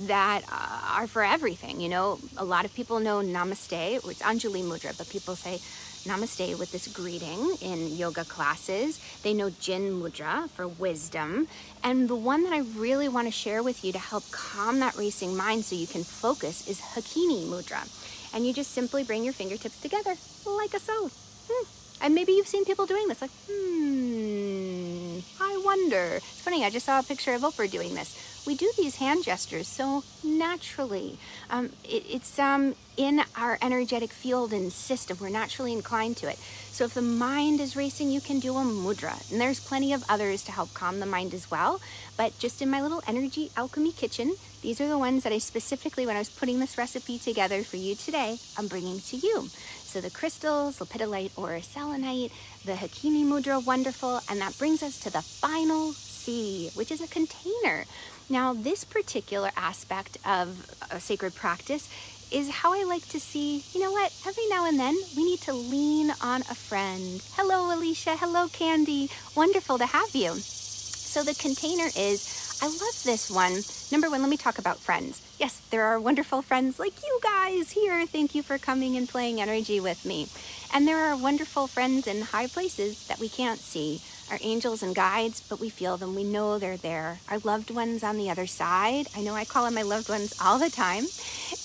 that 0.00 0.42
uh, 0.50 0.98
are 0.98 1.06
for 1.06 1.22
everything. 1.22 1.80
You 1.80 1.88
know, 1.88 2.18
a 2.36 2.44
lot 2.44 2.64
of 2.64 2.74
people 2.74 3.00
know 3.00 3.20
Namaste, 3.20 4.04
it's 4.08 4.22
Anjali 4.22 4.62
Mudra, 4.62 4.96
but 4.96 5.08
people 5.08 5.36
say 5.36 5.60
Namaste 6.04 6.58
with 6.58 6.70
this 6.72 6.88
greeting 6.88 7.56
in 7.62 7.96
yoga 7.96 8.24
classes. 8.24 9.00
They 9.22 9.32
know 9.32 9.50
Jin 9.50 10.00
Mudra 10.00 10.50
for 10.50 10.68
wisdom. 10.68 11.48
And 11.82 12.08
the 12.08 12.16
one 12.16 12.44
that 12.44 12.52
I 12.52 12.60
really 12.76 13.08
want 13.08 13.26
to 13.26 13.32
share 13.32 13.62
with 13.62 13.84
you 13.84 13.92
to 13.92 13.98
help 13.98 14.30
calm 14.30 14.80
that 14.80 14.96
racing 14.96 15.36
mind 15.36 15.64
so 15.64 15.76
you 15.76 15.86
can 15.86 16.04
focus 16.04 16.68
is 16.68 16.80
Hakini 16.80 17.46
Mudra. 17.46 17.88
And 18.34 18.46
you 18.46 18.52
just 18.52 18.72
simply 18.72 19.04
bring 19.04 19.24
your 19.24 19.32
fingertips 19.32 19.80
together 19.80 20.14
like 20.44 20.74
a 20.74 20.80
so. 20.80 21.10
Hmm. 21.48 21.66
And 22.02 22.14
maybe 22.14 22.32
you've 22.32 22.48
seen 22.48 22.64
people 22.64 22.84
doing 22.84 23.08
this, 23.08 23.22
like, 23.22 23.30
hmm, 23.48 25.20
I 25.40 25.62
wonder. 25.64 26.16
It's 26.16 26.40
funny, 26.42 26.64
I 26.64 26.70
just 26.70 26.84
saw 26.84 26.98
a 26.98 27.02
picture 27.02 27.32
of 27.32 27.42
Oprah 27.42 27.70
doing 27.70 27.94
this 27.94 28.33
we 28.46 28.54
do 28.54 28.70
these 28.76 28.96
hand 28.96 29.24
gestures 29.24 29.68
so 29.68 30.04
naturally. 30.22 31.18
Um, 31.50 31.70
it, 31.84 32.04
it's 32.08 32.38
um, 32.38 32.74
in 32.96 33.22
our 33.36 33.58
energetic 33.62 34.10
field 34.10 34.52
and 34.52 34.72
system. 34.72 35.18
We're 35.20 35.30
naturally 35.30 35.72
inclined 35.72 36.16
to 36.18 36.28
it. 36.28 36.38
So 36.38 36.84
if 36.84 36.94
the 36.94 37.02
mind 37.02 37.60
is 37.60 37.76
racing, 37.76 38.10
you 38.10 38.20
can 38.20 38.40
do 38.40 38.56
a 38.56 38.62
mudra. 38.62 39.30
And 39.30 39.40
there's 39.40 39.60
plenty 39.60 39.92
of 39.92 40.04
others 40.08 40.42
to 40.44 40.52
help 40.52 40.74
calm 40.74 41.00
the 41.00 41.06
mind 41.06 41.34
as 41.34 41.50
well. 41.50 41.80
But 42.16 42.38
just 42.38 42.60
in 42.62 42.70
my 42.70 42.82
little 42.82 43.02
energy 43.06 43.50
alchemy 43.56 43.92
kitchen, 43.92 44.34
these 44.62 44.80
are 44.80 44.88
the 44.88 44.98
ones 44.98 45.24
that 45.24 45.32
I 45.32 45.38
specifically, 45.38 46.06
when 46.06 46.16
I 46.16 46.20
was 46.20 46.30
putting 46.30 46.58
this 46.58 46.78
recipe 46.78 47.18
together 47.18 47.62
for 47.62 47.76
you 47.76 47.94
today, 47.94 48.38
I'm 48.56 48.66
bringing 48.66 49.00
to 49.00 49.16
you. 49.16 49.48
So 49.82 50.00
the 50.00 50.10
crystals, 50.10 50.78
lepidolite 50.78 51.30
or 51.36 51.60
selenite, 51.60 52.32
the 52.64 52.72
Hakini 52.72 53.24
Mudra, 53.24 53.64
wonderful. 53.64 54.20
And 54.28 54.40
that 54.40 54.58
brings 54.58 54.82
us 54.82 54.98
to 55.00 55.10
the 55.10 55.22
final 55.22 55.92
C, 56.24 56.70
which 56.74 56.90
is 56.90 57.02
a 57.02 57.06
container. 57.06 57.84
Now, 58.30 58.54
this 58.54 58.84
particular 58.84 59.50
aspect 59.56 60.16
of 60.24 60.74
a 60.90 60.98
sacred 60.98 61.34
practice 61.34 61.88
is 62.32 62.48
how 62.48 62.72
I 62.72 62.84
like 62.84 63.06
to 63.08 63.20
see, 63.20 63.62
you 63.72 63.80
know 63.80 63.92
what, 63.92 64.10
every 64.26 64.46
now 64.48 64.66
and 64.66 64.80
then 64.80 64.96
we 65.16 65.24
need 65.24 65.40
to 65.42 65.52
lean 65.52 66.10
on 66.22 66.40
a 66.42 66.54
friend. 66.54 67.22
Hello, 67.36 67.76
Alicia. 67.76 68.16
Hello, 68.16 68.48
Candy. 68.48 69.10
Wonderful 69.36 69.76
to 69.78 69.86
have 69.86 70.14
you. 70.14 70.32
So 70.32 71.22
the 71.22 71.34
container 71.34 71.88
is, 71.96 72.58
I 72.62 72.66
love 72.66 73.02
this 73.04 73.30
one. 73.30 73.60
Number 73.92 74.08
one, 74.08 74.22
let 74.22 74.30
me 74.30 74.38
talk 74.38 74.58
about 74.58 74.78
friends. 74.78 75.20
Yes, 75.38 75.60
there 75.70 75.84
are 75.84 76.00
wonderful 76.00 76.40
friends 76.40 76.78
like 76.78 77.02
you 77.02 77.20
guys 77.22 77.72
here. 77.72 78.06
Thank 78.06 78.34
you 78.34 78.42
for 78.42 78.56
coming 78.56 78.96
and 78.96 79.08
playing 79.08 79.40
energy 79.40 79.78
with 79.78 80.06
me. 80.06 80.28
And 80.72 80.88
there 80.88 80.98
are 80.98 81.16
wonderful 81.16 81.66
friends 81.66 82.06
in 82.06 82.22
high 82.22 82.46
places 82.46 83.06
that 83.08 83.20
we 83.20 83.28
can't 83.28 83.60
see 83.60 84.00
our 84.30 84.38
angels 84.42 84.82
and 84.82 84.94
guides, 84.94 85.40
but 85.48 85.60
we 85.60 85.68
feel 85.68 85.96
them. 85.96 86.14
We 86.14 86.24
know 86.24 86.58
they're 86.58 86.76
there. 86.76 87.18
Our 87.30 87.38
loved 87.38 87.70
ones 87.70 88.02
on 88.02 88.16
the 88.16 88.30
other 88.30 88.46
side. 88.46 89.06
I 89.16 89.22
know 89.22 89.34
I 89.34 89.44
call 89.44 89.64
them 89.64 89.74
my 89.74 89.82
loved 89.82 90.08
ones 90.08 90.34
all 90.42 90.58
the 90.58 90.70
time. 90.70 91.04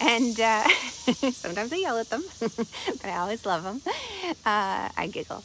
And 0.02 0.40
uh, 0.40 0.68
sometimes 1.32 1.74
I 1.74 1.78
yell 1.78 1.98
at 1.98 2.10
them, 2.10 2.24
but 2.40 3.06
I 3.06 3.18
always 3.18 3.46
love 3.46 3.64
them. 3.64 3.82
Uh, 4.46 4.90
I 4.98 5.10
giggle. 5.12 5.44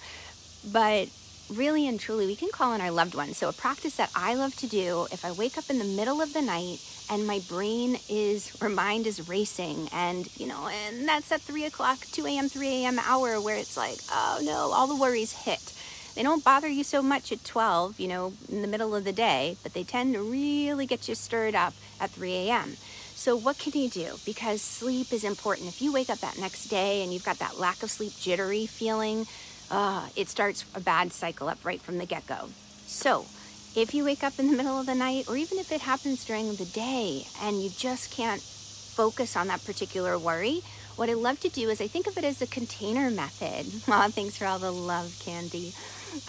But 0.73 1.09
really 1.52 1.87
and 1.87 2.00
truly, 2.00 2.26
we 2.26 2.37
can 2.37 2.50
call 2.50 2.73
on 2.73 2.80
our 2.80 2.90
loved 2.90 3.14
ones. 3.14 3.37
So, 3.37 3.49
a 3.49 3.52
practice 3.52 3.97
that 3.97 4.11
I 4.14 4.35
love 4.35 4.56
to 4.56 4.66
do 4.66 5.06
if 5.12 5.25
I 5.25 5.33
wake 5.33 5.59
up 5.59 5.71
in 5.71 5.78
the 5.78 5.85
middle 5.85 6.21
of 6.21 6.33
the 6.33 6.42
night 6.42 6.78
and 7.11 7.26
my 7.26 7.40
brain 7.49 7.99
is, 8.09 8.56
or 8.62 8.68
mind 8.68 9.06
is 9.06 9.28
racing, 9.28 9.88
and 9.92 10.28
you 10.38 10.47
know, 10.47 10.68
and 10.68 11.06
that's 11.06 11.30
at 11.33 11.42
3 11.42 11.64
o'clock, 11.64 11.99
2 12.12 12.26
a.m., 12.26 12.49
3 12.49 12.68
a.m. 12.68 12.99
hour 12.99 13.40
where 13.40 13.56
it's 13.56 13.76
like, 13.76 13.99
oh 14.11 14.40
no, 14.42 14.73
all 14.73 14.87
the 14.87 14.97
worries 14.97 15.33
hit. 15.33 15.73
They 16.14 16.23
don't 16.23 16.44
bother 16.44 16.68
you 16.68 16.85
so 16.85 17.02
much 17.02 17.33
at 17.33 17.44
12, 17.44 17.99
you 17.99 18.06
know, 18.06 18.33
in 18.49 18.62
the 18.62 18.68
middle 18.68 18.94
of 18.94 19.04
the 19.04 19.12
day, 19.12 19.56
but 19.62 19.75
they 19.75 19.83
tend 19.83 20.14
to 20.14 20.23
really 20.23 20.87
get 20.87 21.09
you 21.09 21.14
stirred 21.14 21.54
up 21.54 21.75
at 22.00 22.11
3 22.11 22.33
a.m. 22.33 22.76
So, 23.16 23.37
what 23.37 23.59
can 23.59 23.73
you 23.80 23.88
do? 23.88 24.14
Because 24.25 24.61
sleep 24.61 25.12
is 25.12 25.25
important. 25.25 25.68
If 25.68 25.83
you 25.83 25.92
wake 25.92 26.11
up 26.11 26.18
that 26.18 26.38
next 26.38 26.66
day 26.66 27.02
and 27.02 27.12
you've 27.12 27.25
got 27.25 27.38
that 27.38 27.59
lack 27.59 27.83
of 27.83 27.90
sleep, 27.90 28.12
jittery 28.18 28.66
feeling, 28.66 29.26
uh, 29.71 30.09
it 30.14 30.28
starts 30.28 30.64
a 30.75 30.80
bad 30.80 31.12
cycle 31.12 31.49
up 31.49 31.64
right 31.64 31.80
from 31.80 31.99
the 31.99 32.06
get 32.06 32.26
go. 32.26 32.50
So, 32.87 33.26
if 33.75 33.92
you 33.92 34.04
wake 34.04 34.23
up 34.23 34.38
in 34.38 34.49
the 34.49 34.56
middle 34.56 34.78
of 34.78 34.87
the 34.87 34.94
night, 34.94 35.28
or 35.28 35.37
even 35.37 35.59
if 35.59 35.73
it 35.73 35.80
happens 35.80 36.25
during 36.25 36.54
the 36.54 36.64
day 36.64 37.26
and 37.42 37.61
you 37.61 37.71
just 37.71 38.12
can't 38.12 38.40
focus 38.40 39.37
on 39.37 39.49
that 39.49 39.64
particular 39.64 40.16
worry, 40.16 40.62
what 40.97 41.11
I 41.11 41.14
love 41.14 41.40
to 41.40 41.49
do 41.49 41.71
is 41.71 41.80
I 41.80 41.88
think 41.88 42.06
of 42.06 42.16
it 42.16 42.23
as 42.23 42.40
a 42.40 42.47
container 42.47 43.11
method. 43.11 43.66
Aw, 43.92 44.09
thanks 44.09 44.38
for 44.38 44.47
all 44.47 44.61
the 44.61 44.71
love, 44.71 45.16
Candy. 45.25 45.73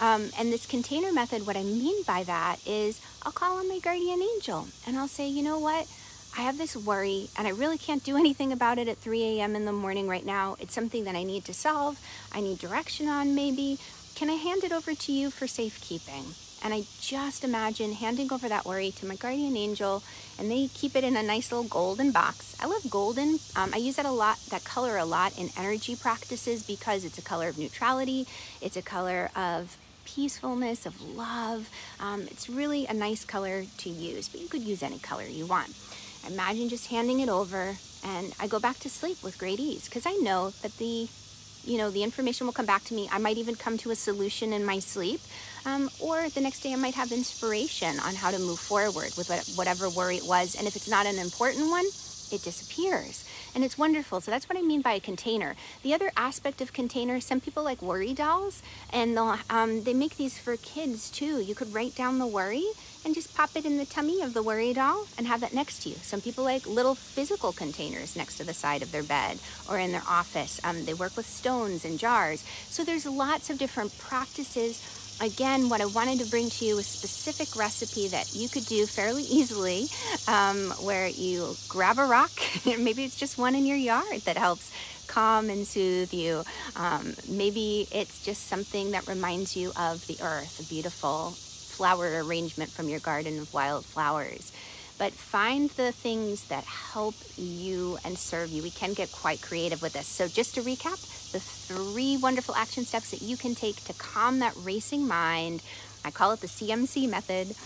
Um, 0.00 0.30
and 0.38 0.52
this 0.52 0.66
container 0.66 1.12
method, 1.12 1.46
what 1.46 1.56
I 1.56 1.62
mean 1.62 2.02
by 2.04 2.22
that 2.24 2.58
is 2.66 3.00
I'll 3.22 3.32
call 3.32 3.58
on 3.58 3.68
my 3.68 3.78
guardian 3.78 4.20
angel 4.22 4.68
and 4.86 4.96
I'll 4.96 5.08
say, 5.08 5.28
you 5.28 5.42
know 5.42 5.58
what? 5.58 5.88
I 6.38 6.42
have 6.42 6.58
this 6.58 6.76
worry 6.76 7.30
and 7.38 7.46
I 7.46 7.50
really 7.50 7.78
can't 7.78 8.04
do 8.04 8.16
anything 8.24 8.52
about 8.52 8.78
it 8.78 8.88
at 8.88 8.98
3 8.98 9.22
a.m. 9.22 9.56
in 9.56 9.64
the 9.64 9.72
morning 9.72 10.08
right 10.08 10.24
now. 10.24 10.56
It's 10.60 10.74
something 10.74 11.04
that 11.04 11.14
I 11.14 11.22
need 11.22 11.44
to 11.46 11.54
solve. 11.54 11.98
I 12.32 12.40
need 12.40 12.58
direction 12.58 13.08
on 13.08 13.34
maybe. 13.34 13.78
Can 14.16 14.30
I 14.30 14.36
hand 14.36 14.64
it 14.64 14.72
over 14.72 14.94
to 14.94 15.12
you 15.12 15.28
for 15.28 15.46
safekeeping? 15.46 16.24
And 16.64 16.72
I 16.72 16.84
just 17.02 17.44
imagine 17.44 17.92
handing 17.92 18.32
over 18.32 18.48
that 18.48 18.64
worry 18.64 18.90
to 18.92 19.04
my 19.04 19.14
guardian 19.14 19.58
angel, 19.58 20.02
and 20.38 20.50
they 20.50 20.68
keep 20.68 20.96
it 20.96 21.04
in 21.04 21.16
a 21.16 21.22
nice 21.22 21.52
little 21.52 21.68
golden 21.68 22.12
box. 22.12 22.56
I 22.58 22.64
love 22.64 22.88
golden. 22.88 23.40
Um, 23.54 23.72
I 23.74 23.76
use 23.76 23.96
that 23.96 24.06
a 24.06 24.10
lot, 24.10 24.38
that 24.48 24.64
color 24.64 24.96
a 24.96 25.04
lot 25.04 25.38
in 25.38 25.50
energy 25.58 25.96
practices 25.96 26.62
because 26.62 27.04
it's 27.04 27.18
a 27.18 27.22
color 27.22 27.48
of 27.48 27.58
neutrality. 27.58 28.26
It's 28.62 28.78
a 28.78 28.80
color 28.80 29.28
of 29.36 29.76
peacefulness, 30.06 30.86
of 30.86 30.98
love. 31.02 31.68
Um, 32.00 32.22
it's 32.22 32.48
really 32.48 32.86
a 32.86 32.94
nice 32.94 33.22
color 33.22 33.64
to 33.76 33.90
use, 33.90 34.30
but 34.30 34.40
you 34.40 34.48
could 34.48 34.62
use 34.62 34.82
any 34.82 34.98
color 34.98 35.24
you 35.24 35.44
want. 35.44 35.76
Imagine 36.26 36.70
just 36.70 36.86
handing 36.86 37.20
it 37.20 37.28
over, 37.28 37.76
and 38.02 38.32
I 38.40 38.46
go 38.46 38.58
back 38.60 38.78
to 38.78 38.88
sleep 38.88 39.22
with 39.22 39.36
great 39.36 39.60
ease 39.60 39.90
because 39.90 40.06
I 40.06 40.14
know 40.14 40.54
that 40.62 40.78
the 40.78 41.06
you 41.66 41.78
know 41.78 41.90
the 41.90 42.02
information 42.02 42.46
will 42.46 42.54
come 42.54 42.66
back 42.66 42.84
to 42.84 42.94
me. 42.94 43.08
I 43.12 43.18
might 43.18 43.38
even 43.38 43.54
come 43.54 43.76
to 43.78 43.90
a 43.90 43.96
solution 43.96 44.52
in 44.52 44.64
my 44.64 44.78
sleep 44.78 45.20
um, 45.66 45.90
or 46.00 46.28
the 46.28 46.40
next 46.40 46.60
day 46.60 46.72
i 46.72 46.76
might 46.76 46.94
have 46.94 47.12
inspiration 47.12 47.98
on 48.00 48.14
how 48.14 48.30
to 48.30 48.38
move 48.38 48.58
forward 48.58 49.12
with 49.16 49.28
whatever 49.56 49.90
worry 49.90 50.16
it 50.16 50.24
was. 50.24 50.54
And 50.54 50.66
if 50.66 50.76
it's 50.76 50.88
not 50.88 51.06
an 51.06 51.18
important 51.18 51.68
one 51.68 51.84
it 52.32 52.42
disappears 52.42 53.24
and 53.54 53.64
it's 53.64 53.78
wonderful. 53.78 54.20
So 54.20 54.30
that's 54.30 54.48
what 54.48 54.58
I 54.58 54.62
mean 54.62 54.82
by 54.82 54.92
a 54.92 55.00
container. 55.00 55.56
The 55.82 55.94
other 55.94 56.12
aspect 56.16 56.60
of 56.60 56.72
containers, 56.72 57.24
some 57.24 57.40
people 57.40 57.62
like 57.62 57.80
worry 57.80 58.12
dolls, 58.12 58.62
and 58.92 59.18
um, 59.18 59.82
they 59.84 59.94
make 59.94 60.16
these 60.16 60.38
for 60.38 60.56
kids 60.58 61.10
too. 61.10 61.40
You 61.40 61.54
could 61.54 61.72
write 61.72 61.94
down 61.94 62.18
the 62.18 62.26
worry 62.26 62.66
and 63.04 63.14
just 63.14 63.34
pop 63.34 63.50
it 63.54 63.64
in 63.64 63.78
the 63.78 63.86
tummy 63.86 64.20
of 64.20 64.34
the 64.34 64.42
worry 64.42 64.74
doll 64.74 65.06
and 65.16 65.26
have 65.26 65.40
that 65.40 65.54
next 65.54 65.82
to 65.84 65.88
you. 65.88 65.94
Some 65.96 66.20
people 66.20 66.44
like 66.44 66.66
little 66.66 66.94
physical 66.94 67.52
containers 67.52 68.16
next 68.16 68.36
to 68.36 68.44
the 68.44 68.52
side 68.52 68.82
of 68.82 68.92
their 68.92 69.04
bed 69.04 69.38
or 69.70 69.78
in 69.78 69.92
their 69.92 70.02
office. 70.08 70.60
Um, 70.64 70.84
they 70.84 70.94
work 70.94 71.16
with 71.16 71.26
stones 71.26 71.84
and 71.84 71.98
jars. 71.98 72.44
So 72.68 72.84
there's 72.84 73.06
lots 73.06 73.48
of 73.48 73.58
different 73.58 73.96
practices 73.98 75.05
again, 75.20 75.68
what 75.68 75.80
I 75.80 75.86
wanted 75.86 76.18
to 76.20 76.26
bring 76.26 76.50
to 76.50 76.64
you 76.64 76.78
a 76.78 76.82
specific 76.82 77.56
recipe 77.56 78.08
that 78.08 78.34
you 78.34 78.48
could 78.48 78.66
do 78.66 78.86
fairly 78.86 79.22
easily, 79.24 79.86
um, 80.28 80.70
where 80.82 81.08
you 81.08 81.56
grab 81.68 81.98
a 81.98 82.04
rock, 82.04 82.30
maybe 82.66 83.04
it's 83.04 83.16
just 83.16 83.38
one 83.38 83.54
in 83.54 83.66
your 83.66 83.76
yard 83.76 84.22
that 84.22 84.36
helps 84.36 84.70
calm 85.06 85.50
and 85.50 85.66
soothe 85.66 86.12
you. 86.12 86.42
Um, 86.74 87.14
maybe 87.28 87.86
it's 87.92 88.24
just 88.24 88.48
something 88.48 88.90
that 88.90 89.06
reminds 89.06 89.56
you 89.56 89.72
of 89.78 90.06
the 90.06 90.18
earth, 90.22 90.60
a 90.60 90.64
beautiful 90.64 91.30
flower 91.30 92.22
arrangement 92.24 92.70
from 92.70 92.88
your 92.88 93.00
garden 93.00 93.38
of 93.38 93.52
wild 93.52 93.84
flowers 93.84 94.50
but 94.98 95.12
find 95.12 95.70
the 95.70 95.92
things 95.92 96.44
that 96.48 96.64
help 96.64 97.14
you 97.36 97.98
and 98.04 98.18
serve 98.18 98.50
you. 98.50 98.62
We 98.62 98.70
can 98.70 98.94
get 98.94 99.12
quite 99.12 99.42
creative 99.42 99.82
with 99.82 99.92
this. 99.92 100.06
So, 100.06 100.28
just 100.28 100.54
to 100.54 100.62
recap, 100.62 101.00
the 101.32 101.40
three 101.40 102.16
wonderful 102.16 102.54
action 102.54 102.84
steps 102.84 103.10
that 103.10 103.22
you 103.22 103.36
can 103.36 103.54
take 103.54 103.84
to 103.84 103.92
calm 103.94 104.38
that 104.38 104.54
racing 104.56 105.06
mind. 105.06 105.62
I 106.04 106.10
call 106.10 106.32
it 106.32 106.40
the 106.40 106.46
CMC 106.46 107.08
method, 107.08 107.56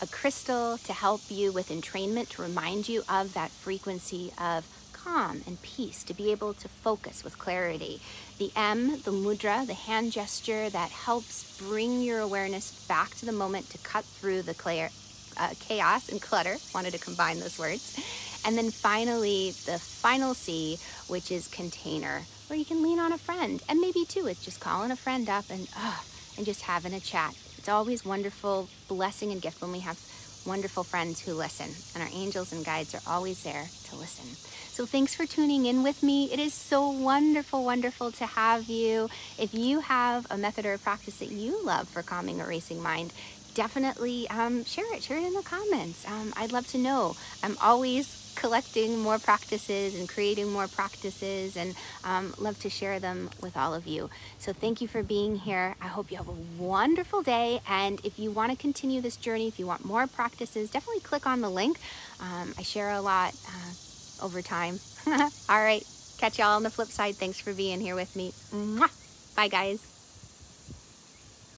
a 0.00 0.06
crystal 0.06 0.78
to 0.78 0.92
help 0.92 1.22
you 1.28 1.50
with 1.50 1.68
entrainment, 1.68 2.28
to 2.30 2.42
remind 2.42 2.88
you 2.88 3.02
of 3.08 3.34
that 3.34 3.50
frequency 3.50 4.32
of 4.40 4.64
calm 4.92 5.42
and 5.46 5.60
peace, 5.62 6.04
to 6.04 6.14
be 6.14 6.30
able 6.30 6.54
to 6.54 6.68
focus 6.68 7.24
with 7.24 7.38
clarity. 7.38 8.00
The 8.38 8.52
M, 8.54 9.00
the 9.00 9.10
mudra, 9.10 9.66
the 9.66 9.74
hand 9.74 10.12
gesture 10.12 10.70
that 10.70 10.90
helps 10.90 11.58
bring 11.58 12.02
your 12.02 12.20
awareness 12.20 12.86
back 12.86 13.16
to 13.16 13.26
the 13.26 13.32
moment 13.32 13.70
to 13.70 13.78
cut 13.78 14.04
through 14.04 14.42
the 14.42 14.54
clear, 14.54 14.90
uh, 15.38 15.50
chaos 15.60 16.08
and 16.08 16.20
clutter. 16.20 16.56
Wanted 16.74 16.92
to 16.92 16.98
combine 16.98 17.40
those 17.40 17.58
words. 17.58 17.98
And 18.44 18.56
then 18.56 18.70
finally, 18.70 19.50
the 19.66 19.78
final 19.78 20.34
C, 20.34 20.78
which 21.08 21.30
is 21.30 21.48
container, 21.48 22.22
where 22.46 22.58
you 22.58 22.64
can 22.64 22.82
lean 22.82 22.98
on 22.98 23.12
a 23.12 23.18
friend. 23.18 23.62
And 23.68 23.80
maybe 23.80 24.04
too, 24.04 24.26
it's 24.26 24.44
just 24.44 24.60
calling 24.60 24.90
a 24.90 24.96
friend 24.96 25.28
up 25.28 25.44
and, 25.50 25.68
uh, 25.76 25.98
and 26.36 26.46
just 26.46 26.62
having 26.62 26.94
a 26.94 27.00
chat. 27.00 27.34
It's 27.58 27.68
always 27.68 28.04
wonderful 28.04 28.68
blessing 28.86 29.32
and 29.32 29.42
gift 29.42 29.60
when 29.60 29.72
we 29.72 29.80
have 29.80 29.98
wonderful 30.46 30.84
friends 30.84 31.20
who 31.20 31.34
listen. 31.34 31.70
And 31.94 32.02
our 32.02 32.18
angels 32.18 32.52
and 32.52 32.64
guides 32.64 32.94
are 32.94 33.02
always 33.06 33.42
there 33.42 33.66
to 33.90 33.96
listen. 33.96 34.24
So 34.72 34.86
thanks 34.86 35.14
for 35.14 35.26
tuning 35.26 35.66
in 35.66 35.82
with 35.82 36.02
me. 36.02 36.32
It 36.32 36.38
is 36.38 36.54
so 36.54 36.88
wonderful, 36.88 37.64
wonderful 37.64 38.12
to 38.12 38.26
have 38.26 38.64
you. 38.64 39.10
If 39.38 39.52
you 39.52 39.80
have 39.80 40.26
a 40.30 40.38
method 40.38 40.64
or 40.64 40.74
a 40.74 40.78
practice 40.78 41.18
that 41.18 41.32
you 41.32 41.62
love 41.64 41.88
for 41.88 42.02
calming 42.02 42.40
a 42.40 42.46
racing 42.46 42.82
mind, 42.82 43.12
definitely 43.58 44.30
um, 44.30 44.64
share 44.64 44.84
it. 44.94 45.02
Share 45.02 45.18
it 45.18 45.24
in 45.24 45.34
the 45.34 45.42
comments. 45.42 46.06
Um, 46.06 46.32
I'd 46.36 46.52
love 46.52 46.68
to 46.68 46.78
know. 46.78 47.16
I'm 47.42 47.56
always 47.60 48.32
collecting 48.36 49.00
more 49.00 49.18
practices 49.18 49.98
and 49.98 50.08
creating 50.08 50.48
more 50.48 50.68
practices 50.68 51.56
and 51.56 51.74
um, 52.04 52.32
love 52.38 52.56
to 52.60 52.70
share 52.70 53.00
them 53.00 53.28
with 53.42 53.56
all 53.56 53.74
of 53.74 53.84
you. 53.84 54.10
So 54.38 54.52
thank 54.52 54.80
you 54.80 54.86
for 54.86 55.02
being 55.02 55.34
here. 55.34 55.74
I 55.82 55.88
hope 55.88 56.12
you 56.12 56.18
have 56.18 56.28
a 56.28 56.38
wonderful 56.56 57.20
day. 57.20 57.60
And 57.68 57.98
if 58.04 58.16
you 58.16 58.30
want 58.30 58.52
to 58.52 58.56
continue 58.56 59.00
this 59.00 59.16
journey, 59.16 59.48
if 59.48 59.58
you 59.58 59.66
want 59.66 59.84
more 59.84 60.06
practices, 60.06 60.70
definitely 60.70 61.00
click 61.00 61.26
on 61.26 61.40
the 61.40 61.50
link. 61.50 61.80
Um, 62.20 62.54
I 62.56 62.62
share 62.62 62.90
a 62.90 63.00
lot 63.00 63.34
uh, 63.48 64.24
over 64.24 64.40
time. 64.40 64.78
all 65.06 65.60
right. 65.60 65.84
Catch 66.18 66.38
y'all 66.38 66.54
on 66.54 66.62
the 66.62 66.70
flip 66.70 66.88
side. 66.88 67.16
Thanks 67.16 67.40
for 67.40 67.52
being 67.52 67.80
here 67.80 67.96
with 67.96 68.14
me. 68.14 68.32
Mwah. 68.52 69.34
Bye, 69.34 69.48
guys. 69.48 69.97